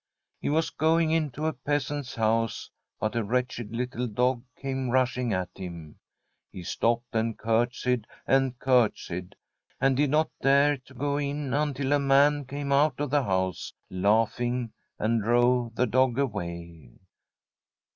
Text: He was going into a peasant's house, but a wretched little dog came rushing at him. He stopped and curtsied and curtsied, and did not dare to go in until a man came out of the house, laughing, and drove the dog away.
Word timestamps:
He 0.39 0.49
was 0.49 0.71
going 0.71 1.11
into 1.11 1.45
a 1.45 1.53
peasant's 1.53 2.15
house, 2.15 2.71
but 2.99 3.15
a 3.15 3.23
wretched 3.23 3.71
little 3.75 4.07
dog 4.07 4.43
came 4.59 4.89
rushing 4.89 5.31
at 5.31 5.51
him. 5.55 5.99
He 6.51 6.63
stopped 6.63 7.13
and 7.13 7.37
curtsied 7.37 8.07
and 8.25 8.57
curtsied, 8.57 9.35
and 9.79 9.95
did 9.95 10.09
not 10.09 10.31
dare 10.41 10.77
to 10.85 10.95
go 10.95 11.17
in 11.17 11.53
until 11.53 11.93
a 11.93 11.99
man 11.99 12.45
came 12.45 12.71
out 12.71 12.99
of 12.99 13.11
the 13.11 13.21
house, 13.25 13.73
laughing, 13.91 14.71
and 14.97 15.21
drove 15.21 15.75
the 15.75 15.85
dog 15.85 16.17
away. 16.17 16.93